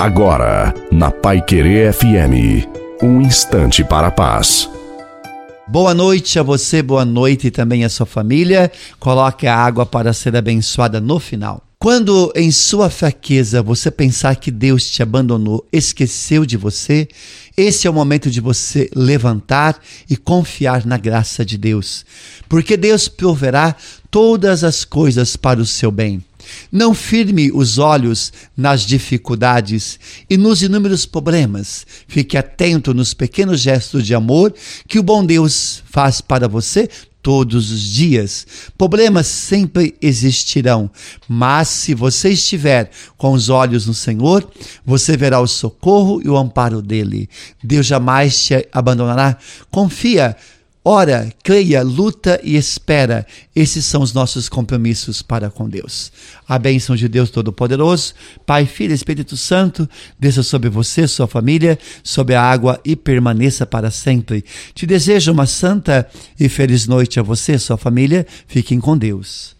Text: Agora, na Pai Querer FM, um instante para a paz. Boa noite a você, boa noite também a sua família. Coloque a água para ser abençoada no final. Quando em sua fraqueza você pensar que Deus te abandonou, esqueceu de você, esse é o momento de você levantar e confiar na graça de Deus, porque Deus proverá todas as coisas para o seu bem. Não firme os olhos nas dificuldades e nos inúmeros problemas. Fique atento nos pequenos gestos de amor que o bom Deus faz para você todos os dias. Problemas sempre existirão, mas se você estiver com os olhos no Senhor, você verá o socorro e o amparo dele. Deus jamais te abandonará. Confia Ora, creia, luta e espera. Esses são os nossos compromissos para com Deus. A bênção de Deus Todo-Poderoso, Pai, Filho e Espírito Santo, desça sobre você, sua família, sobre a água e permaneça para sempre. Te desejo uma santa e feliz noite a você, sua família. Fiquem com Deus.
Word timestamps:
Agora, 0.00 0.72
na 0.90 1.10
Pai 1.10 1.42
Querer 1.42 1.92
FM, 1.92 2.66
um 3.02 3.20
instante 3.20 3.84
para 3.84 4.06
a 4.06 4.10
paz. 4.10 4.66
Boa 5.68 5.92
noite 5.92 6.38
a 6.38 6.42
você, 6.42 6.82
boa 6.82 7.04
noite 7.04 7.50
também 7.50 7.84
a 7.84 7.88
sua 7.90 8.06
família. 8.06 8.72
Coloque 8.98 9.46
a 9.46 9.54
água 9.54 9.84
para 9.84 10.14
ser 10.14 10.34
abençoada 10.34 11.02
no 11.02 11.20
final. 11.20 11.62
Quando 11.78 12.32
em 12.34 12.50
sua 12.50 12.88
fraqueza 12.88 13.62
você 13.62 13.90
pensar 13.90 14.36
que 14.36 14.50
Deus 14.50 14.90
te 14.90 15.02
abandonou, 15.02 15.68
esqueceu 15.70 16.46
de 16.46 16.56
você, 16.56 17.06
esse 17.54 17.86
é 17.86 17.90
o 17.90 17.92
momento 17.92 18.30
de 18.30 18.40
você 18.40 18.88
levantar 18.96 19.78
e 20.08 20.16
confiar 20.16 20.86
na 20.86 20.96
graça 20.96 21.44
de 21.44 21.58
Deus, 21.58 22.06
porque 22.48 22.74
Deus 22.74 23.06
proverá 23.06 23.76
todas 24.10 24.64
as 24.64 24.82
coisas 24.82 25.36
para 25.36 25.60
o 25.60 25.66
seu 25.66 25.90
bem. 25.90 26.24
Não 26.70 26.94
firme 26.94 27.50
os 27.52 27.78
olhos 27.78 28.32
nas 28.56 28.82
dificuldades 28.82 29.98
e 30.28 30.36
nos 30.36 30.62
inúmeros 30.62 31.06
problemas. 31.06 31.86
Fique 32.06 32.36
atento 32.36 32.94
nos 32.94 33.14
pequenos 33.14 33.60
gestos 33.60 34.06
de 34.06 34.14
amor 34.14 34.54
que 34.88 34.98
o 34.98 35.02
bom 35.02 35.24
Deus 35.24 35.82
faz 35.86 36.20
para 36.20 36.48
você 36.48 36.88
todos 37.22 37.70
os 37.70 37.80
dias. 37.80 38.46
Problemas 38.76 39.26
sempre 39.26 39.94
existirão, 40.00 40.90
mas 41.28 41.68
se 41.68 41.94
você 41.94 42.30
estiver 42.30 42.90
com 43.16 43.32
os 43.32 43.48
olhos 43.48 43.86
no 43.86 43.94
Senhor, 43.94 44.48
você 44.84 45.16
verá 45.16 45.40
o 45.40 45.46
socorro 45.46 46.20
e 46.24 46.28
o 46.28 46.36
amparo 46.36 46.82
dele. 46.82 47.28
Deus 47.62 47.86
jamais 47.86 48.44
te 48.44 48.66
abandonará. 48.72 49.36
Confia 49.70 50.36
Ora, 50.82 51.30
creia, 51.42 51.82
luta 51.82 52.40
e 52.42 52.56
espera. 52.56 53.26
Esses 53.54 53.84
são 53.84 54.00
os 54.00 54.14
nossos 54.14 54.48
compromissos 54.48 55.20
para 55.20 55.50
com 55.50 55.68
Deus. 55.68 56.10
A 56.48 56.58
bênção 56.58 56.96
de 56.96 57.06
Deus 57.06 57.28
Todo-Poderoso, 57.28 58.14
Pai, 58.46 58.64
Filho 58.64 58.92
e 58.92 58.94
Espírito 58.94 59.36
Santo, 59.36 59.86
desça 60.18 60.42
sobre 60.42 60.70
você, 60.70 61.06
sua 61.06 61.26
família, 61.26 61.78
sobre 62.02 62.34
a 62.34 62.42
água 62.42 62.80
e 62.82 62.96
permaneça 62.96 63.66
para 63.66 63.90
sempre. 63.90 64.42
Te 64.72 64.86
desejo 64.86 65.32
uma 65.32 65.44
santa 65.44 66.08
e 66.38 66.48
feliz 66.48 66.86
noite 66.86 67.20
a 67.20 67.22
você, 67.22 67.58
sua 67.58 67.76
família. 67.76 68.26
Fiquem 68.46 68.80
com 68.80 68.96
Deus. 68.96 69.59